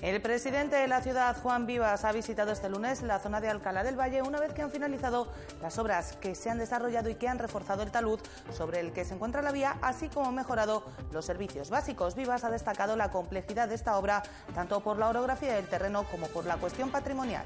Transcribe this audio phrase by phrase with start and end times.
[0.00, 3.82] El presidente de la ciudad, Juan Vivas, ha visitado este lunes la zona de Alcalá
[3.82, 5.26] del Valle una vez que han finalizado
[5.60, 8.20] las obras que se han desarrollado y que han reforzado el talud
[8.52, 12.14] sobre el que se encuentra la vía, así como mejorado los servicios básicos.
[12.14, 14.22] Vivas ha destacado la complejidad de esta obra,
[14.54, 17.44] tanto por la orografía del terreno como por la cuestión patrimonial.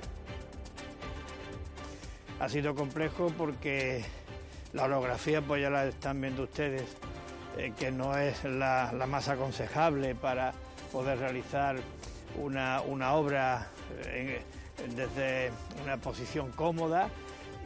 [2.38, 4.04] Ha sido complejo porque
[4.74, 6.84] la orografía, pues ya la están viendo ustedes,
[7.56, 10.52] eh, que no es la más aconsejable para
[10.92, 11.76] poder realizar
[12.40, 13.68] una, una obra
[14.06, 14.40] eh,
[14.94, 15.50] desde
[15.84, 17.08] una posición cómoda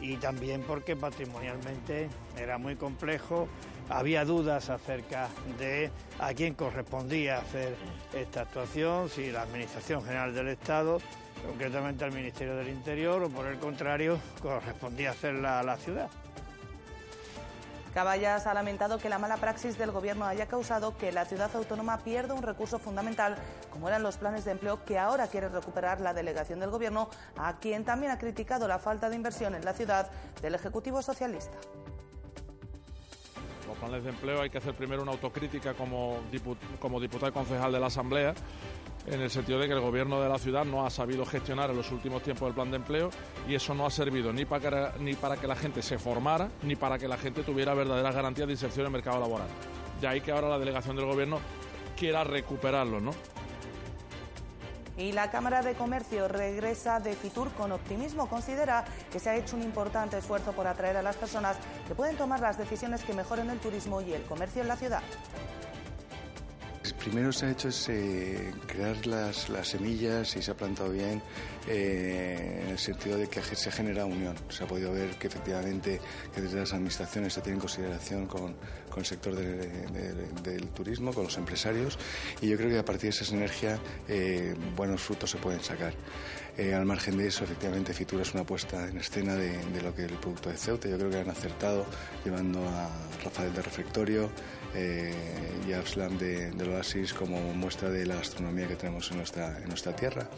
[0.00, 3.48] y también porque patrimonialmente era muy complejo.
[3.88, 5.28] Había dudas acerca
[5.58, 7.76] de a quién correspondía hacer
[8.12, 10.98] esta actuación, si la Administración General del Estado,
[11.46, 16.10] concretamente al Ministerio del Interior, o por el contrario, correspondía hacerla a la ciudad.
[17.96, 21.96] Caballas ha lamentado que la mala praxis del Gobierno haya causado que la ciudad autónoma
[22.00, 23.36] pierda un recurso fundamental,
[23.70, 27.56] como eran los planes de empleo que ahora quiere recuperar la delegación del Gobierno, a
[27.56, 30.10] quien también ha criticado la falta de inversión en la ciudad
[30.42, 31.56] del Ejecutivo Socialista.
[33.66, 37.80] Los planes de empleo hay que hacer primero una autocrítica como, diputado y concejal de
[37.80, 38.34] la Asamblea
[39.06, 41.76] en el sentido de que el gobierno de la ciudad no ha sabido gestionar en
[41.76, 43.10] los últimos tiempos el plan de empleo
[43.48, 46.48] y eso no ha servido ni para que, ni para que la gente se formara
[46.62, 49.48] ni para que la gente tuviera verdaderas garantías de inserción en el mercado laboral.
[50.00, 51.38] De ahí que ahora la delegación del gobierno
[51.96, 53.12] quiera recuperarlo, ¿no?
[54.96, 58.28] Y la Cámara de Comercio regresa de Fitur con optimismo.
[58.28, 61.56] Considera que se ha hecho un importante esfuerzo por atraer a las personas
[61.86, 65.02] que pueden tomar las decisiones que mejoren el turismo y el comercio en la ciudad.
[67.06, 71.22] Primero se ha hecho es eh, crear las, las, semillas y se ha plantado bien
[71.68, 74.34] eh, en el sentido de que se genera unión.
[74.48, 76.00] Se ha podido ver que efectivamente
[76.34, 78.56] que desde las administraciones se tiene en consideración con,
[78.90, 81.96] con el sector del turismo, con los empresarios
[82.40, 83.78] y yo creo que a partir de esa sinergia
[84.08, 85.94] eh, buenos frutos se pueden sacar.
[86.58, 90.10] Al margen de eso, efectivamente, Fitura es una puesta en escena de, lo que es
[90.10, 90.88] el producto de Ceuta.
[90.88, 91.84] Yo creo que han acertado
[92.24, 92.88] llevando a
[93.22, 94.30] Rafael de Refectorio,
[94.74, 95.12] eh,
[95.66, 99.68] y Abslam de, del Oasis como muestra de la gastronomía que tenemos en nuestra, en
[99.68, 100.28] nuestra tierra.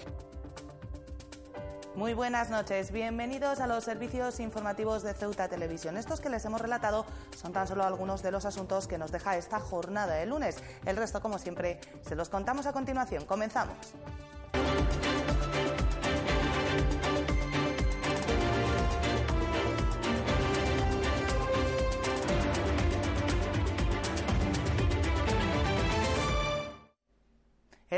[1.97, 5.97] Muy buenas noches, bienvenidos a los servicios informativos de Ceuta Televisión.
[5.97, 7.05] Estos que les hemos relatado
[7.37, 10.59] son tan solo algunos de los asuntos que nos deja esta jornada de lunes.
[10.87, 13.25] El resto, como siempre, se los contamos a continuación.
[13.25, 13.77] Comenzamos.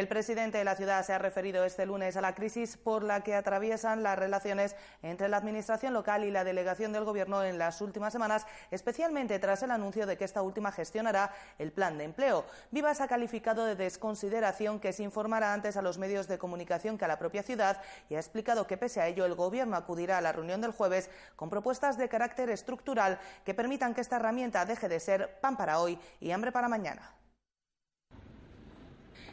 [0.01, 3.21] El presidente de la ciudad se ha referido este lunes a la crisis por la
[3.21, 7.83] que atraviesan las relaciones entre la Administración local y la delegación del Gobierno en las
[7.83, 12.47] últimas semanas, especialmente tras el anuncio de que esta última gestionará el plan de empleo.
[12.71, 17.05] Vivas ha calificado de desconsideración que se informará antes a los medios de comunicación que
[17.05, 20.23] a la propia ciudad y ha explicado que, pese a ello, el Gobierno acudirá a
[20.23, 24.89] la reunión del jueves con propuestas de carácter estructural que permitan que esta herramienta deje
[24.89, 27.20] de ser pan para hoy y hambre para mañana.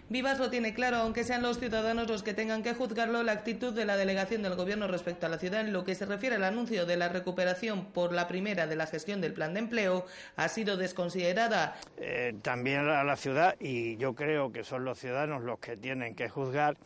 [0.09, 3.73] Vivas lo tiene claro, aunque sean los ciudadanos los que tengan que juzgarlo, la actitud
[3.73, 6.45] de la delegación del Gobierno respecto a la ciudad en lo que se refiere al
[6.45, 10.05] anuncio de la recuperación por la primera de la gestión del plan de empleo
[10.37, 11.75] ha sido desconsiderada.
[11.97, 16.15] Eh, también a la ciudad, y yo creo que son los ciudadanos los que tienen
[16.15, 16.77] que juzgar,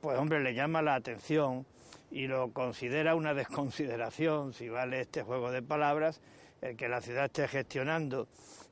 [0.00, 1.66] pues hombre, le llama la atención
[2.10, 6.20] y lo considera una desconsideración, si vale este juego de palabras,
[6.62, 8.26] el que la ciudad esté gestionando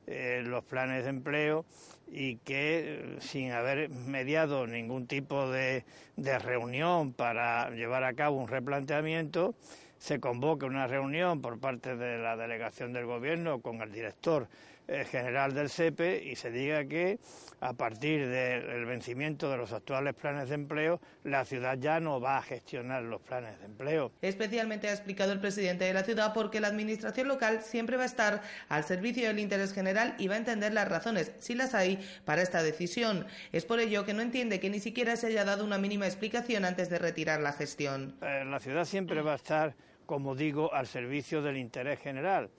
[0.07, 1.65] eh, los planes de empleo
[2.11, 5.83] y que sin haber mediado ningún tipo de,
[6.15, 9.55] reunión para llevar a cabo un replanteamiento,
[9.97, 14.74] se convoque una reunión por parte de la delegación del gobierno con el director eh,
[14.87, 17.19] general del SEPE y se diga que
[17.59, 22.37] a partir del vencimiento de los actuales planes de empleo, la ciudad ya no va
[22.37, 24.11] a gestionar los planes de empleo.
[24.21, 28.07] Especialmente ha explicado el presidente de la ciudad porque la administración local siempre va a
[28.07, 32.05] estar al servicio del interés general y va a entender las razones, si las hay,
[32.25, 33.25] para esta decisión.
[33.51, 36.65] Es por ello que no entiende que ni siquiera se haya dado una mínima explicación
[36.65, 38.15] antes de retirar la gestión.
[38.21, 42.49] Eh, la ciudad siempre va a estar, como digo, al servicio del interés general.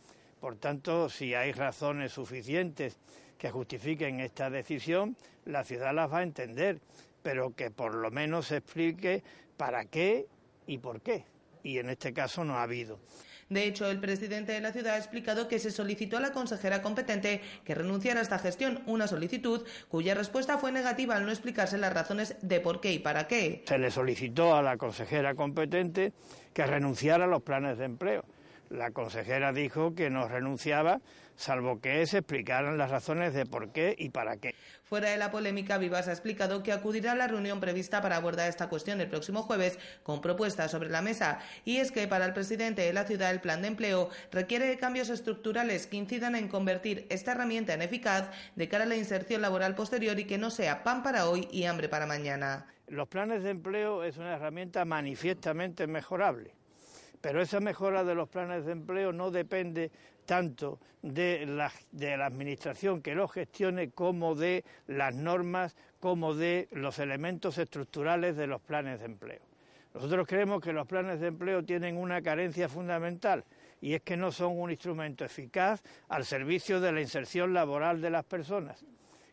[0.47, 2.97] Por tanto, si hay razones suficientes
[3.37, 6.79] que justifiquen esta decisión, la ciudad las va a entender.
[7.21, 9.25] pero que por lo menos se explique
[9.57, 10.29] para qué
[10.69, 11.25] y por qué.
[11.65, 13.01] Y en este caso no ha habido.
[13.49, 16.81] De hecho, el presidente de la ciudad ha explicado que se solicitó a la consejera
[16.81, 21.77] competente que renunciara a esta gestión, una solicitud cuya respuesta fue negativa al no explicarse
[21.77, 23.65] las razones de por qué y para qué.
[23.67, 26.13] Se le solicitó a la consejera competente
[26.53, 28.25] que renunciara a los planes de empleo.
[28.71, 31.01] La consejera dijo que no renunciaba
[31.37, 34.55] salvo que se explicaran las razones de por qué y para qué.
[34.85, 38.49] Fuera de la polémica, Vivas ha explicado que acudirá a la reunión prevista para abordar
[38.49, 41.39] esta cuestión el próximo jueves con propuestas sobre la mesa.
[41.65, 45.11] Y es que para el presidente de la ciudad el plan de empleo requiere cambios
[45.11, 49.75] estructurales que incidan en convertir esta herramienta en eficaz de cara a la inserción laboral
[49.75, 52.67] posterior y que no sea pan para hoy y hambre para mañana.
[52.89, 56.56] Los planes de empleo es una herramienta manifiestamente mejorable
[57.27, 59.91] pero esa mejora de los planes de empleo no depende
[60.27, 66.69] tanto de la, de la Administración que lo gestione como de las normas, como de
[66.71, 69.41] los elementos estructurales de los planes de empleo.
[69.93, 73.45] Nosotros creemos que los planes de empleo tienen una carencia fundamental
[73.81, 78.11] y es que no son un instrumento eficaz al servicio de la inserción laboral de
[78.11, 78.85] las personas,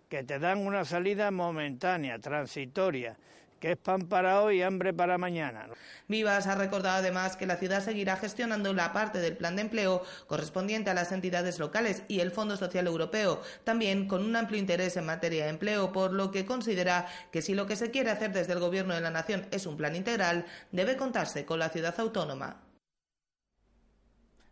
[0.09, 3.15] que te dan una salida momentánea, transitoria,
[3.63, 5.69] que es pan para hoy y hambre para mañana.
[6.09, 10.03] Vivas ha recordado además que la ciudad seguirá gestionando la parte del plan de empleo
[10.27, 14.97] correspondiente a las entidades locales y el Fondo Social Europeo, también con un amplio interés
[14.97, 18.33] en materia de empleo, por lo que considera que si lo que se quiere hacer
[18.33, 21.97] desde el Gobierno de la Nación es un plan integral, debe contarse con la ciudad
[21.97, 22.72] autónoma.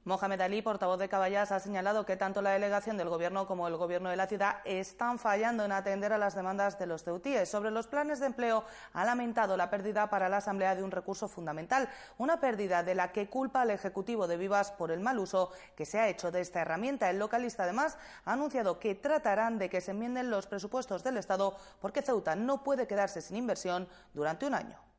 [0.04, 3.78] Mohamed Ali, portavoz de Caballas, ha señalado que tanto la delegación del Gobierno como el
[3.78, 7.48] Gobierno de la ciudad están fallando en atender a las demandas de los ceutíes.
[7.48, 8.64] Sobre los planes de empleo,
[8.94, 11.88] ha lamentado la pérdida para la Asamblea de un recurso fundamental,
[12.18, 15.86] una pérdida de la que culpa al Ejecutivo de Vivas por el mal uso que
[15.86, 17.08] se ha hecho de esta herramienta.
[17.08, 21.56] El localista, además, ha anunciado que tratarán de que se enmienden los presupuestos del Estado
[21.80, 24.91] porque Ceuta no puede quedarse sin inversión durante un año.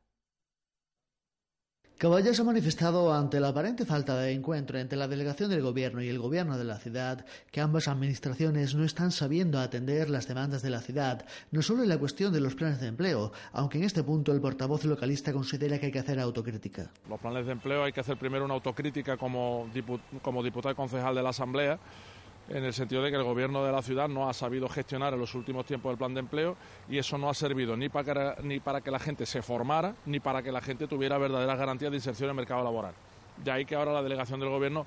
[2.03, 6.09] Caballas ha manifestado ante la aparente falta de encuentro entre la delegación del gobierno y
[6.09, 10.69] el gobierno de la ciudad que ambas administraciones no están sabiendo atender las demandas de
[10.69, 14.03] la ciudad, no solo en la cuestión de los planes de empleo, aunque en este
[14.03, 16.91] punto el portavoz localista considera que hay que hacer autocrítica.
[17.07, 19.69] Los planes de empleo hay que hacer primero una autocrítica como,
[20.21, 21.79] como diputado y concejal de la Asamblea
[22.49, 25.19] en el sentido de que el gobierno de la ciudad no ha sabido gestionar en
[25.19, 26.57] los últimos tiempos el plan de empleo
[26.89, 29.95] y eso no ha servido ni para, que, ni para que la gente se formara
[30.05, 32.93] ni para que la gente tuviera verdaderas garantías de inserción en el mercado laboral.
[33.37, 34.85] De ahí que ahora la delegación del gobierno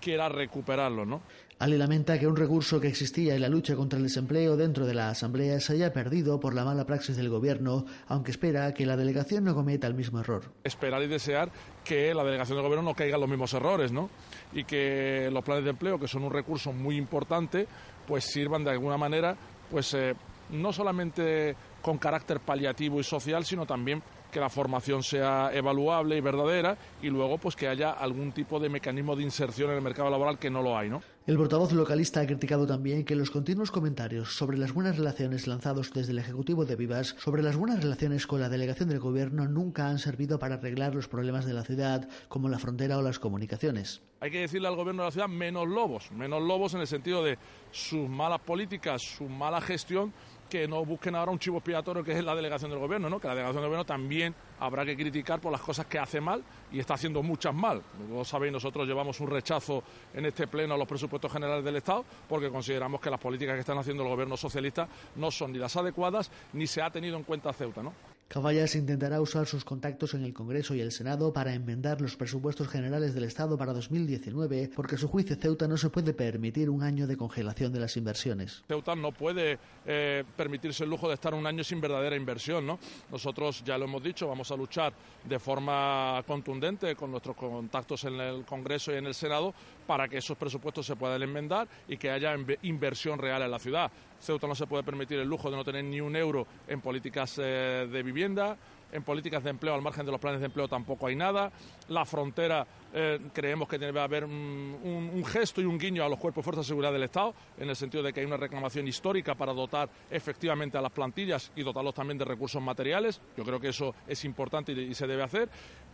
[0.00, 1.22] quiera recuperarlo, ¿no?
[1.56, 4.94] Ali lamenta que un recurso que existía en la lucha contra el desempleo dentro de
[4.94, 8.96] la Asamblea se haya perdido por la mala praxis del Gobierno, aunque espera que la
[8.96, 10.52] delegación no cometa el mismo error.
[10.64, 11.52] Esperar y desear
[11.84, 14.10] que la delegación del Gobierno no caiga en los mismos errores, ¿no?
[14.52, 17.68] Y que los planes de empleo, que son un recurso muy importante,
[18.06, 19.36] pues sirvan de alguna manera,
[19.70, 20.14] pues eh,
[20.50, 24.02] no solamente con carácter paliativo y social, sino también
[24.34, 28.68] que la formación sea evaluable y verdadera y luego pues que haya algún tipo de
[28.68, 31.00] mecanismo de inserción en el mercado laboral que no lo hay, ¿no?
[31.24, 35.92] El portavoz localista ha criticado también que los continuos comentarios sobre las buenas relaciones lanzados
[35.92, 39.86] desde el Ejecutivo de Vivas sobre las buenas relaciones con la delegación del Gobierno nunca
[39.86, 44.02] han servido para arreglar los problemas de la ciudad, como la frontera o las comunicaciones.
[44.20, 47.22] Hay que decirle al Gobierno de la ciudad menos lobos, menos lobos en el sentido
[47.22, 47.38] de
[47.70, 50.12] sus malas políticas, su mala gestión
[50.54, 53.18] que no busquen ahora un chivo expiatorio que es la delegación del gobierno, ¿no?
[53.18, 56.44] que la delegación del gobierno también habrá que criticar por las cosas que hace mal
[56.70, 57.82] y está haciendo muchas mal.
[58.08, 59.82] Como sabéis, nosotros llevamos un rechazo
[60.14, 63.60] en este pleno a los presupuestos generales del Estado porque consideramos que las políticas que
[63.62, 67.24] están haciendo el gobierno socialista no son ni las adecuadas ni se ha tenido en
[67.24, 67.82] cuenta Ceuta.
[67.82, 68.13] ¿no?
[68.28, 72.68] Caballas intentará usar sus contactos en el Congreso y el Senado para enmendar los presupuestos
[72.68, 77.06] generales del Estado para 2019, porque su juicio Ceuta no se puede permitir un año
[77.06, 78.64] de congelación de las inversiones.
[78.66, 82.66] Ceuta no puede eh, permitirse el lujo de estar un año sin verdadera inversión.
[82.66, 82.78] ¿no?
[83.12, 88.14] Nosotros ya lo hemos dicho, vamos a luchar de forma contundente con nuestros contactos en
[88.14, 89.54] el Congreso y en el Senado
[89.86, 93.92] para que esos presupuestos se puedan enmendar y que haya inversión real en la ciudad.
[94.24, 97.38] Ceuta no se puede permitir el lujo de no tener ni un euro en políticas
[97.38, 98.56] eh, de vivienda,
[98.92, 101.52] en políticas de empleo, al margen de los planes de empleo tampoco hay nada.
[101.88, 106.42] La frontera eh, creemos que debe haber un, gesto y un guiño a los cuerpos
[106.42, 109.34] de fuerza de seguridad del Estado, en el sentido de que hay una reclamación histórica
[109.34, 113.20] para dotar efectivamente a las plantillas y dotarlos también de recursos materiales.
[113.36, 115.48] Yo creo que eso es importante y, se debe hacer.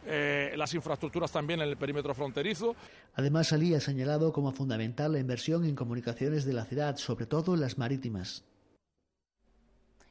[0.06, 2.74] Eh, las infraestructuras también en el perímetro fronterizo.
[3.14, 7.54] Además, Ali ha señalado como fundamental la inversión en comunicaciones de la ciudad, sobre todo
[7.54, 8.44] en las marítimas.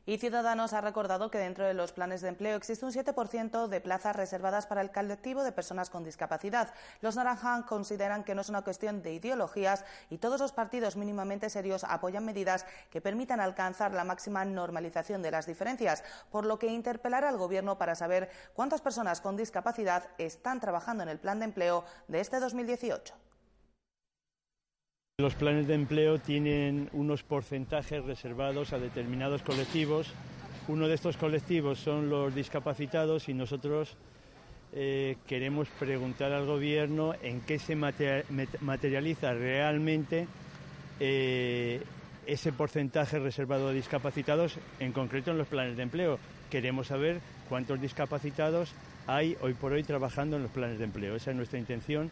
[0.10, 3.80] Y Ciudadanos ha recordado que dentro de los planes de empleo existe un 7% de
[3.80, 6.74] plazas reservadas para el colectivo de personas con discapacidad.
[7.02, 11.52] Los naranjas consideran que no es una cuestión de ideologías y todos los partidos mínimamente
[11.52, 16.66] serios apoyan medidas que permitan alcanzar la máxima normalización de las diferencias, por lo que
[16.66, 21.46] interpelar al Gobierno para saber cuántas personas con discapacidad están trabajando en el plan de
[21.46, 23.29] empleo de este 2018.
[25.20, 30.08] Los planes de empleo tienen unos porcentajes reservados a determinados colectivos.
[30.70, 33.98] Uno de estos colectivos son los discapacitados y nosotros
[34.72, 40.26] eh, queremos preguntar al Gobierno en qué se materializa realmente
[41.02, 41.84] eh,
[42.26, 46.18] ese porcentaje reservado a discapacitados, en concreto en los planes de empleo.
[46.50, 48.72] Queremos saber cuántos discapacitados
[49.06, 51.18] hay hoy por hoy trabajando en los planes de empleo.
[51.18, 52.10] Esa es nuestra intención.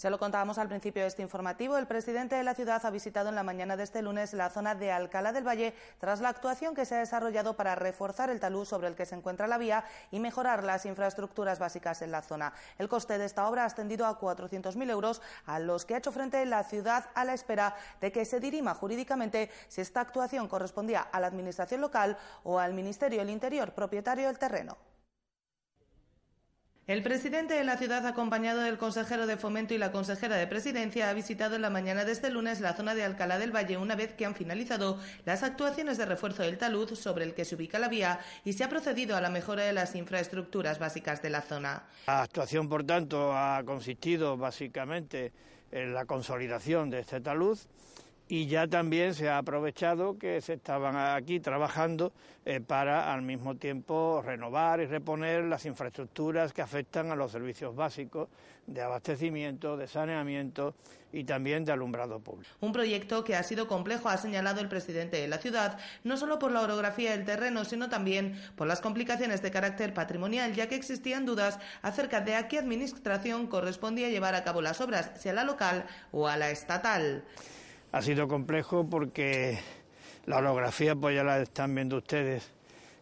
[0.00, 1.76] Se lo contábamos al principio de este informativo.
[1.76, 4.74] El presidente de la ciudad ha visitado en la mañana de este lunes la zona
[4.74, 8.64] de Alcalá del Valle tras la actuación que se ha desarrollado para reforzar el talud
[8.64, 12.54] sobre el que se encuentra la vía y mejorar las infraestructuras básicas en la zona.
[12.78, 16.12] El coste de esta obra ha ascendido a 400.000 euros, a los que ha hecho
[16.12, 21.02] frente la ciudad a la espera de que se dirima jurídicamente si esta actuación correspondía
[21.02, 24.78] a la Administración local o al Ministerio del Interior, propietario del terreno.
[26.90, 31.08] El presidente de la ciudad, acompañado del consejero de Fomento y la consejera de Presidencia,
[31.08, 33.94] ha visitado en la mañana de este lunes la zona de Alcalá del Valle una
[33.94, 37.78] vez que han finalizado las actuaciones de refuerzo del talud sobre el que se ubica
[37.78, 41.42] la vía y se ha procedido a la mejora de las infraestructuras básicas de la
[41.42, 41.84] zona.
[42.08, 45.32] La actuación, por tanto, ha consistido básicamente
[45.70, 47.56] en la consolidación de este talud
[48.30, 52.12] y ya también se ha aprovechado que se estaban aquí trabajando
[52.44, 57.74] eh, para al mismo tiempo renovar y reponer las infraestructuras que afectan a los servicios
[57.74, 58.28] básicos
[58.68, 60.76] de abastecimiento, de saneamiento
[61.12, 62.54] y también de alumbrado público.
[62.60, 66.38] Un proyecto que ha sido complejo, ha señalado el presidente de la ciudad, no solo
[66.38, 70.76] por la orografía del terreno, sino también por las complicaciones de carácter patrimonial, ya que
[70.76, 75.32] existían dudas acerca de a qué administración correspondía llevar a cabo las obras, si a
[75.32, 77.24] la local o a la estatal.
[77.92, 79.58] Ha sido complejo porque
[80.26, 82.52] la orografía, pues ya la están viendo ustedes,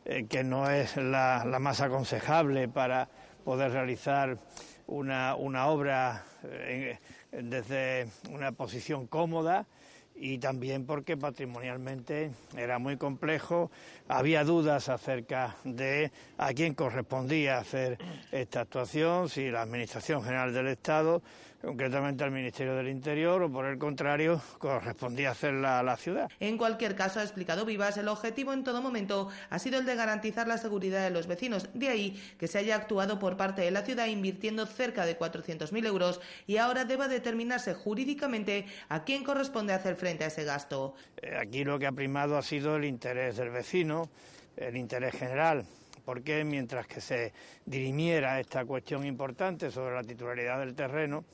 [0.07, 3.11] eh, que no es la, más aconsejable para
[3.45, 4.39] poder realizar
[4.87, 6.99] una, obra eh,
[7.33, 9.67] desde una posición cómoda
[10.15, 13.71] y también porque patrimonialmente era muy complejo.
[14.09, 17.99] Había dudas acerca de a quién correspondía hacer
[18.33, 21.23] esta actuación, si la Administración General del Estado
[21.61, 26.31] concretamente al Ministerio del Interior, o por el contrario, correspondía hacerla a la ciudad.
[26.41, 29.97] En cualquier caso, ha explicado Vivas, el objetivo en todo momento ha sido el de
[29.97, 31.69] garantizar la seguridad de los vecinos.
[31.75, 35.87] De ahí que se haya actuado por parte de la ciudad invirtiendo cerca de 400.000
[35.87, 40.95] euros y ahora deba determinarse jurídicamente a quién corresponde hacer frente a ese gasto.
[41.21, 44.09] Eh, aquí lo que ha primado ha sido el interés del vecino,
[44.57, 45.65] el interés general
[46.09, 47.35] porque mientras que se
[47.67, 51.27] dirimiera esta cuestión importante sobre la titularidad del terreno,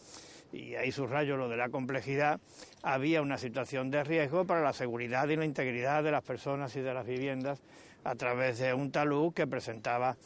[0.52, 2.40] y ahí subrayo lo de la complejidad,
[2.82, 6.80] había una situación de riesgo para la seguridad y la integridad de las personas y
[6.80, 7.62] de las viviendas
[8.02, 10.16] a través de un talud que presentaba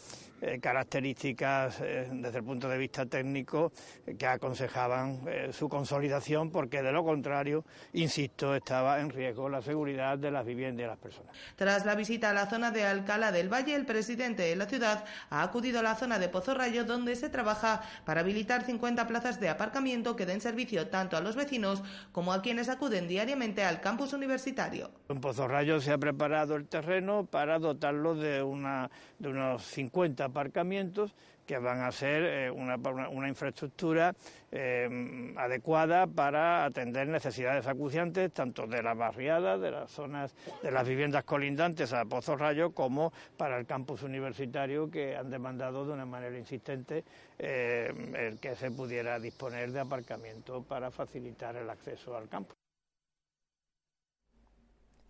[0.40, 3.73] eh, características eh, desde el punto de vista técnico
[4.07, 5.21] eh, que aconsejaban
[5.52, 10.78] su consolidación porque de lo contrario, insisto, estaba en riesgo la seguridad de las viviendas
[10.78, 11.35] y de las personas.
[11.57, 15.04] Tras la visita a la zona de Alcalá del Valle, el presidente de la ciudad
[15.30, 19.40] ha acudido a la zona de Pozo Rayo donde se trabaja para habilitar 50 plazas
[19.40, 23.80] de aparcamiento que den servicio tanto a los vecinos como a quienes acuden diariamente al
[23.80, 24.92] campus universitario.
[25.09, 30.27] En Pozo Rayo se ha preparado el terreno para dotarlo de, una, de unos 50
[30.28, 31.14] aparcamientos
[31.49, 34.14] que van a ser eh, una, una, infraestructura
[34.52, 40.87] eh, adecuada para atender necesidades acuciantes tanto de las barriadas, de las zonas, de las
[40.87, 46.04] viviendas colindantes a Pozo Rayo, como para el campus universitario que han demandado de una
[46.04, 47.02] manera insistente
[47.38, 52.67] eh, el que se pudiera disponer de aparcamiento para facilitar el acceso al campus.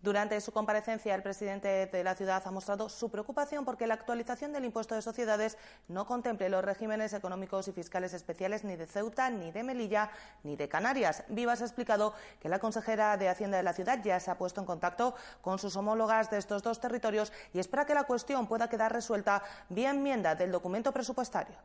[0.01, 4.53] Durante su comparecencia, el presidente de la ciudad ha mostrado su preocupación porque la actualización
[4.53, 5.57] del impuesto de sociedades
[5.89, 10.09] no contemple los regímenes económicos y fiscales especiales ni de Ceuta, ni de Melilla,
[10.43, 11.25] ni de Canarias.
[11.27, 14.61] Vivas ha explicado que la consejera de Hacienda de la ciudad ya se ha puesto
[14.61, 18.69] en contacto con sus homólogas de estos dos territorios y espera que la cuestión pueda
[18.69, 21.57] quedar resuelta vía enmienda del documento presupuestario.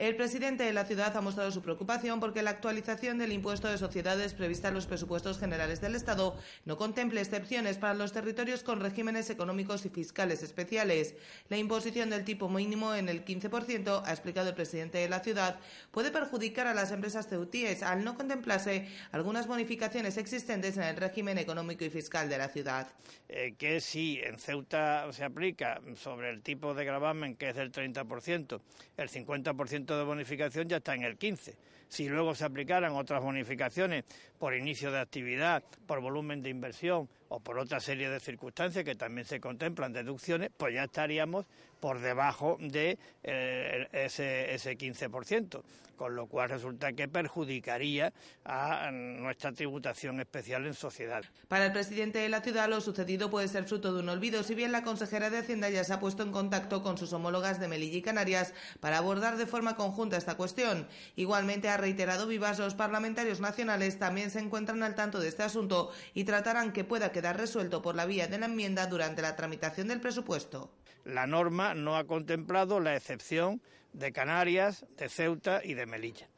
[0.00, 3.76] El presidente de la ciudad ha mostrado su preocupación porque la actualización del impuesto de
[3.76, 8.80] sociedades prevista en los presupuestos generales del Estado no contemple excepciones para los territorios con
[8.80, 11.16] regímenes económicos y fiscales especiales.
[11.50, 15.60] La imposición del tipo mínimo en el 15%, ha explicado el presidente de la ciudad,
[15.90, 21.36] puede perjudicar a las empresas ceutíes al no contemplarse algunas bonificaciones existentes en el régimen
[21.36, 22.88] económico y fiscal de la ciudad.
[23.28, 27.70] Eh, que si en Ceuta se aplica sobre el tipo de gravamen que es del
[27.70, 28.62] 30%,
[28.96, 31.54] el 50% de bonificación ya está en el 15%.
[31.90, 34.04] Si luego se aplicaran otras bonificaciones
[34.38, 38.94] por inicio de actividad, por volumen de inversión o por otra serie de circunstancias que
[38.94, 41.46] también se contemplan deducciones, pues ya estaríamos
[41.80, 45.62] por debajo de eh, ese, ese 15%,
[45.96, 48.12] con lo cual resulta que perjudicaría
[48.44, 51.22] a nuestra tributación especial en sociedad.
[51.48, 54.54] Para el presidente de la ciudad, lo sucedido puede ser fruto de un olvido, si
[54.54, 57.68] bien la consejera de Hacienda ya se ha puesto en contacto con sus homólogas de
[57.68, 60.88] Melilla y Canarias para abordar de forma conjunta esta cuestión.
[61.16, 65.90] Igualmente, ha reiterado Vivas, los parlamentarios nacionales también se encuentran al tanto de este asunto
[66.14, 69.88] y tratarán que pueda quedar resuelto por la vía de la enmienda durante la tramitación
[69.88, 70.70] del presupuesto.
[71.04, 73.60] La norma no ha contemplado la excepción
[73.92, 76.28] de Canarias, de Ceuta y de Melilla.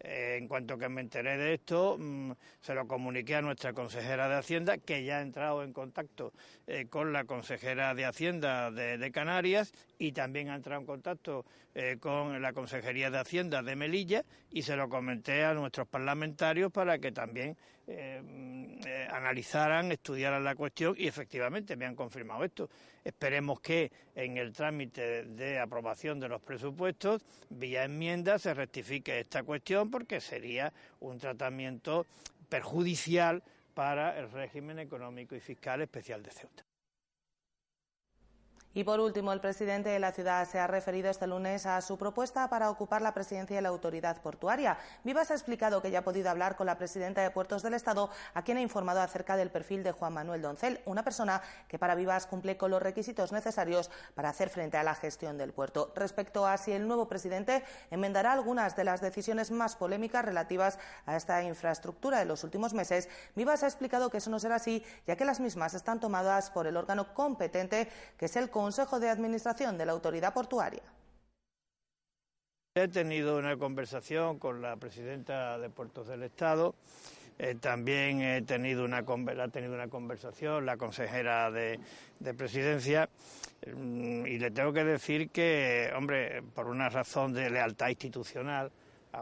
[0.00, 4.28] Eh, en cuanto que me enteré de esto, mm, se lo comuniqué a nuestra consejera
[4.28, 6.32] de Hacienda, que ya ha entrado en contacto
[6.66, 11.96] eh, con la consejera de Hacienda de, Canarias y también ha entrado en contacto eh,
[12.00, 16.98] con la Consejería de Hacienda de Melilla y se lo comenté a nuestros parlamentarios para
[16.98, 22.68] que también mm, analizaran, estudiaran la cuestión y efectivamente me han confirmado esto.
[23.04, 29.42] Esperemos que en el trámite de aprobación de los presupuestos, vía enmienda, se rectifique esta
[29.44, 32.06] cuestión porque sería un tratamiento
[32.48, 33.42] perjudicial
[33.74, 36.64] para el régimen económico y fiscal especial de Ceuta.
[38.76, 41.96] Y por último, el presidente de la ciudad se ha referido este lunes a su
[41.96, 44.76] propuesta para ocupar la presidencia de la autoridad portuaria.
[45.02, 48.10] Vivas ha explicado que ya ha podido hablar con la presidenta de Puertos del Estado,
[48.34, 51.94] a quien ha informado acerca del perfil de Juan Manuel Doncel, una persona que para
[51.94, 55.94] Vivas cumple con los requisitos necesarios para hacer frente a la gestión del puerto.
[55.96, 61.16] Respecto a si el nuevo presidente enmendará algunas de las decisiones más polémicas relativas a
[61.16, 65.16] esta infraestructura de los últimos meses, Vivas ha explicado que eso no será así, ya
[65.16, 69.78] que las mismas están tomadas por el órgano competente, que es el Consejo de Administración
[69.78, 70.82] de la Autoridad Portuaria.
[72.74, 76.74] He tenido una conversación con la presidenta de Puertos del Estado.
[77.38, 81.78] Eh, también he tenido una, ha tenido una conversación la consejera de,
[82.36, 83.08] presidencia
[83.66, 88.72] mm, y le tengo que decir que, hombre, por una razón de lealtad institucional,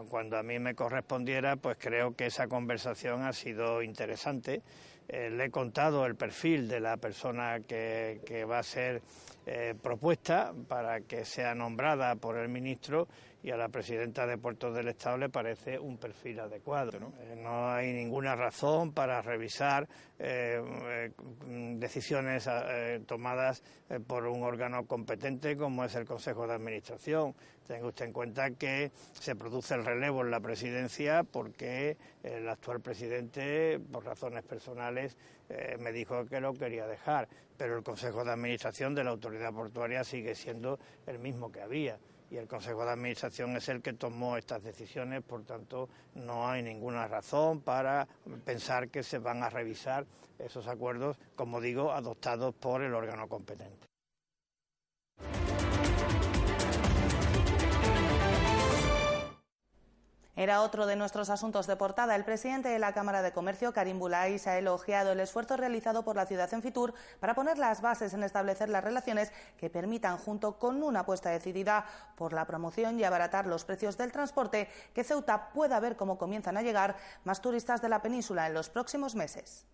[0.09, 4.62] cuando a mí me correspondiera, pues creo que esa conversación ha sido interesante.
[5.08, 9.02] Eh, le he contado el perfil de la persona que, que va a ser
[9.46, 13.08] eh, propuesta para que sea nombrada por el ministro
[13.44, 16.98] y a la presidenta de Puertos del Estado le parece un perfil adecuado.
[16.98, 19.87] No, eh, hay ninguna razón para revisar
[20.18, 21.12] eh,
[21.76, 22.48] decisiones
[23.07, 23.62] tomadas
[24.07, 27.35] por un órgano competente como es el Consejo de Administración.
[27.66, 32.80] Tenga usted en cuenta que se produce el relevo en la presidencia porque el actual
[32.80, 35.18] presidente, por razones personales,
[35.80, 40.02] me dijo que lo quería dejar pero el Consejo de Administración de la Autoridad Portuaria
[40.02, 41.98] sigue siendo el mismo que había
[42.30, 46.62] y el Consejo de Administración es el que tomó estas decisiones, por tanto no hay
[46.62, 48.06] ninguna razón para
[48.44, 50.06] pensar que se van a revisar
[50.38, 53.93] esos acuerdos, como digo, adoptados por el órgano competente.
[60.36, 62.16] Era otro de nuestros asuntos de portada.
[62.16, 66.16] El presidente de la Cámara de Comercio, Karim Bulais, ha elogiado el esfuerzo realizado por
[66.16, 70.58] la ciudad en Fitur para poner las bases en establecer las relaciones que permitan, junto
[70.58, 75.50] con una apuesta decidida por la promoción y abaratar los precios del transporte, que Ceuta
[75.52, 79.66] pueda ver cómo comienzan a llegar más turistas de la península en los próximos meses.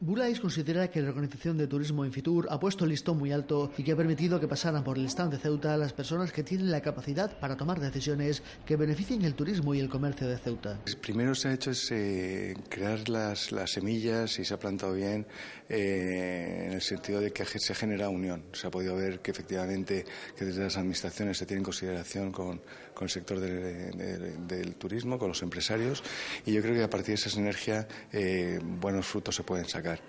[0.00, 3.72] Bulais considera que la Organización de Turismo en Fitur ha puesto el listón muy alto
[3.76, 6.70] y que ha permitido que pasaran por el stand de Ceuta las personas que tienen
[6.70, 10.78] la capacidad para tomar decisiones que beneficien el turismo y el comercio de Ceuta.
[11.02, 15.26] Primero se ha hecho es eh, crear las, las, semillas y se ha plantado bien
[15.68, 18.44] eh, en el sentido de que se genera unión.
[18.52, 20.04] Se ha podido ver que efectivamente
[20.36, 22.62] que desde las administraciones se tiene en consideración con,
[22.94, 26.04] con el sector del turismo, con los empresarios
[26.46, 29.87] y yo creo que a partir de esa sinergia eh, buenos frutos se pueden sacar.
[29.88, 30.00] That.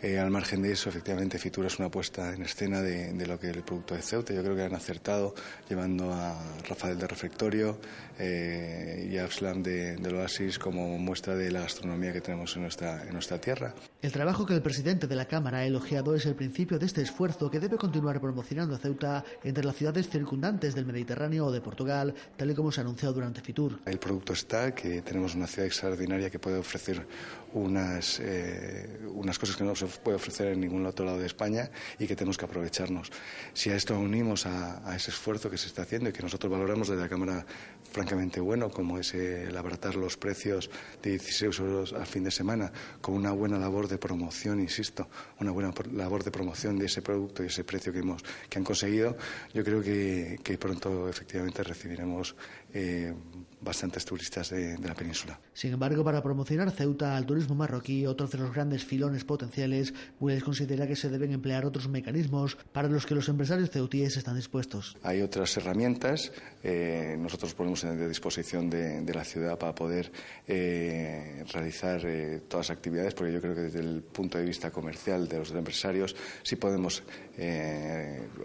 [0.00, 3.50] Eh, al margen de eso, efectivamente, Fitur es una puesta en escena de, lo que
[3.50, 4.32] el producto de Ceuta.
[4.32, 5.34] Yo creo que han acertado
[5.68, 7.78] llevando a Rafael de Refectorio
[8.16, 12.62] eh, y a Abslam de, del Oasis como muestra de la gastronomía que tenemos en
[12.62, 13.74] nuestra, en nuestra tierra.
[14.00, 17.02] El trabajo que el presidente de la Cámara ha elogiado es el principio de este
[17.02, 21.60] esfuerzo que debe continuar promocionando a Ceuta entre las ciudades circundantes del Mediterráneo o de
[21.60, 23.80] Portugal, tal y como se ha anunciado durante Fitur.
[23.84, 27.04] El producto está, que tenemos una ciudad extraordinaria que puede ofrecer
[27.52, 31.70] unas, eh, unas cosas que no se puede ofrecer en ningún otro lado de España
[31.98, 33.10] y que tenemos que aprovecharnos.
[33.52, 36.88] Si a esto unimos a, ese esfuerzo que se está haciendo y que nosotros valoramos
[36.88, 37.46] desde la Cámara
[37.90, 40.70] francamente bueno, como es el abaratar los precios
[41.02, 45.08] de 16 euros al fin de semana, con una buena labor de promoción, insisto,
[45.40, 48.64] una buena labor de promoción de ese producto y ese precio que, hemos, que han
[48.64, 49.16] conseguido,
[49.54, 52.36] yo creo que, que pronto efectivamente recibiremos
[52.72, 53.14] eh,
[53.60, 55.38] bastantes turistas de, la península.
[55.52, 60.44] Sin embargo, para promocionar Ceuta al turismo marroquí, otro de los grandes filones potenciales, Willis
[60.44, 64.96] considera que se deben emplear otros mecanismos para los que los empresarios ceutíes están dispuestos.
[65.02, 70.12] Hay otras herramientas, eh, nosotros ponemos a disposición de, la ciudad para poder
[70.46, 74.70] eh, realizar eh, todas las actividades, porque yo creo que desde el punto de vista
[74.70, 77.02] comercial de los empresarios sí podemos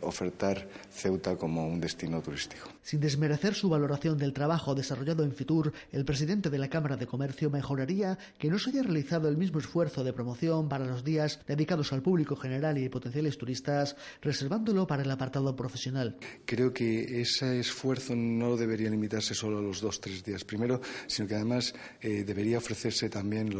[0.01, 2.69] ofertar Ceuta como un destino turístico.
[2.83, 7.07] Sin desmerecer su valoración del trabajo desarrollado en Fitur, el presidente de la Cámara de
[7.07, 11.39] Comercio mejoraría que no se haya realizado el mismo esfuerzo de promoción para los días
[11.47, 16.17] dedicados al público general y potenciales turistas, reservándolo para el apartado profesional.
[16.45, 21.27] Creo que ese esfuerzo no debería limitarse solo a los dos tres días primero, sino
[21.27, 23.51] que además eh, debería ofrecerse también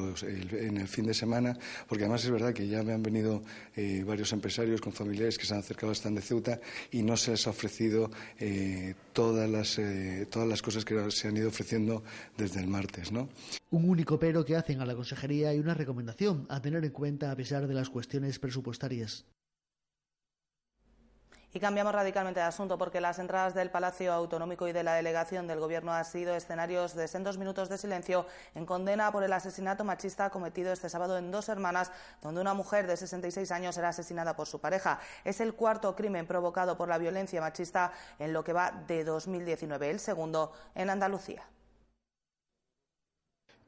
[0.52, 3.44] en el fin de semana, porque además es verdad que ya me han venido
[3.76, 6.60] eh, varios empresarios con familiares que se han acercado a stand de Ceuta
[6.92, 9.80] y no se les ha ofrecido eh, todas las
[10.30, 12.04] todas las cosas que se han ido ofreciendo
[12.38, 13.12] desde el martes.
[13.12, 13.30] ¿no?
[13.72, 17.32] Un único pero que hacen a la consejería y una recomendación a tener en cuenta
[17.32, 19.26] a pesar de las cuestiones presupuestarias.
[21.56, 25.46] Y cambiamos radicalmente de asunto porque las entradas del Palacio Autonómico y de la delegación
[25.46, 29.84] del Gobierno han sido escenarios de sendos minutos de silencio en condena por el asesinato
[29.84, 31.92] machista cometido este sábado en dos hermanas,
[32.24, 35.00] donde una mujer de 66 años era asesinada por su pareja.
[35.24, 39.92] Es el cuarto crimen provocado por la violencia machista en lo que va de 2019,
[39.92, 41.44] el segundo en Andalucía.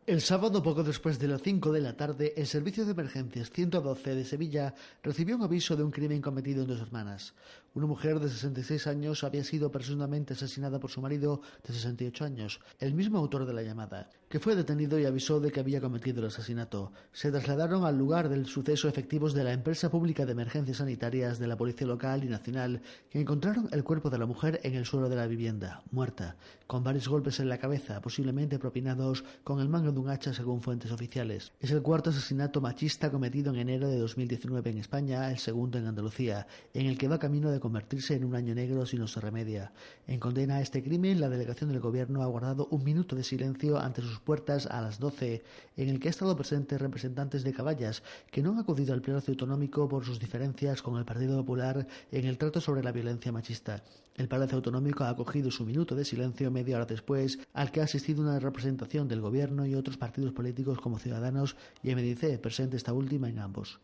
[0.08, 4.14] El sábado, poco después de las 5 de la tarde, el Servicio de Emergencias 112
[4.14, 7.34] de Sevilla recibió un aviso de un crimen cometido en dos hermanas.
[7.74, 12.60] Una mujer de 66 años había sido presuntamente asesinada por su marido de 68 años,
[12.78, 16.20] el mismo autor de la llamada, que fue detenido y avisó de que había cometido
[16.20, 16.92] el asesinato.
[17.14, 21.48] Se trasladaron al lugar del suceso efectivos de la empresa pública de emergencias sanitarias de
[21.48, 25.08] la Policía Local y Nacional, que encontraron el cuerpo de la mujer en el suelo
[25.08, 26.36] de la vivienda, muerta,
[26.68, 30.62] con varios golpes en la cabeza, posiblemente propinados con el mango de un hacha según
[30.62, 31.54] fuentes oficiales.
[31.62, 35.88] Es el cuarto asesinato machista cometido en enero de 2019 en España, el segundo en
[35.88, 39.22] Andalucía, en el que va camino de convertirse en un año negro si no se
[39.22, 39.72] remedia.
[40.08, 43.80] En condena a este crimen, la delegación del Gobierno ha guardado un minuto de silencio
[43.80, 45.44] ante sus puertas a las 12,
[45.78, 49.32] en el que han estado presentes representantes de Caballas, que no han acudido al Palacio
[49.32, 53.84] Autonómico por sus diferencias con el Partido Popular en el trato sobre la violencia machista.
[54.16, 57.86] El Palacio Autonómico ha acogido su minuto de silencio media hora después, al que ha
[57.86, 62.94] asistido una representación del Gobierno y otros partidos políticos como Ciudadanos y MDC, presente esta
[62.94, 63.80] última en ambos.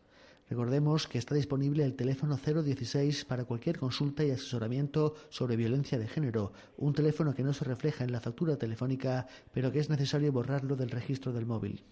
[0.48, 6.08] Recordemos que está disponible el teléfono 016 para cualquier consulta y asesoramiento sobre violencia de
[6.08, 10.32] género, un teléfono que no se refleja en la factura telefónica, pero que es necesario
[10.32, 11.84] borrarlo del registro del móvil.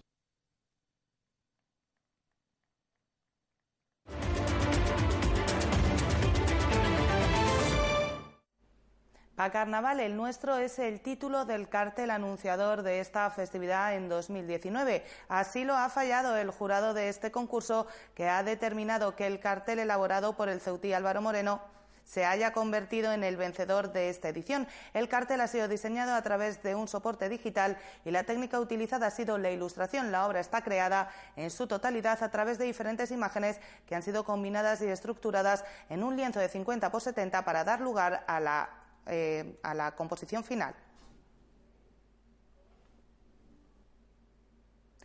[9.43, 15.03] A Carnaval el nuestro es el título del cartel anunciador de esta festividad en 2019.
[15.29, 19.79] Así lo ha fallado el jurado de este concurso que ha determinado que el cartel
[19.79, 21.59] elaborado por el ceutí Álvaro Moreno
[22.03, 24.67] se haya convertido en el vencedor de esta edición.
[24.93, 29.07] El cartel ha sido diseñado a través de un soporte digital y la técnica utilizada
[29.07, 30.11] ha sido la ilustración.
[30.11, 34.23] La obra está creada en su totalidad a través de diferentes imágenes que han sido
[34.23, 38.80] combinadas y estructuradas en un lienzo de 50 por 70 para dar lugar a la
[39.05, 40.75] eh, a la composición final.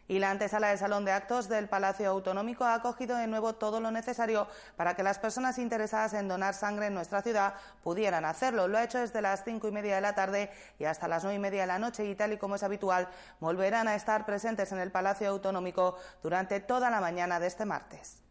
[0.09, 3.81] Y la antesala del Salón de Actos del Palacio Autonómico ha acogido de nuevo todo
[3.81, 8.69] lo necesario para que las personas interesadas en donar sangre en nuestra ciudad pudieran hacerlo.
[8.69, 11.37] Lo ha hecho desde las cinco y media de la tarde y hasta las nueve
[11.37, 13.09] y media de la noche y tal y como es habitual,
[13.41, 18.26] volverán a estar presentes en el Palacio Autonómico durante toda la mañana de este martes.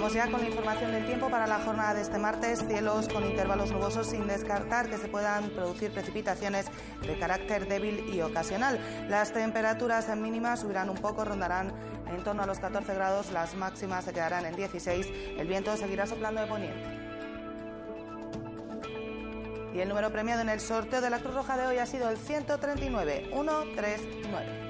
[0.00, 2.64] Vamos ya con la información del tiempo para la jornada de este martes.
[2.66, 6.64] Cielos con intervalos nubosos sin descartar que se puedan producir precipitaciones
[7.02, 8.80] de carácter débil y ocasional.
[9.10, 11.74] Las temperaturas mínimas subirán un poco, rondarán
[12.06, 15.06] en torno a los 14 grados, las máximas se quedarán en 16.
[15.36, 16.80] El viento seguirá soplando de poniente.
[19.74, 22.08] Y el número premiado en el sorteo de la Cruz Roja de hoy ha sido
[22.08, 24.69] el 139 139.